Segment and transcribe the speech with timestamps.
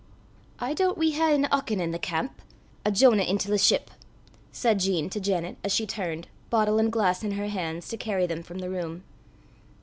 [0.57, 2.41] "I doobt we hae an Ahchan i' the camp
[2.83, 3.91] a Jonah intil the ship!"
[4.51, 8.25] said Jean to Janet, as she turned, bottle and glass in her hands, to carry
[8.25, 9.03] them from the room.